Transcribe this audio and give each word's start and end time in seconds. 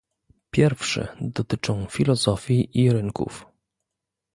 Pierwsze 0.51 1.17
dotyczą 1.21 1.85
filozofii 1.85 2.69
i 2.81 2.91
rynków 2.91 3.45